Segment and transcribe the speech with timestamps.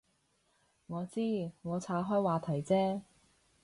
[0.87, 3.01] 我知，我岔开话题啫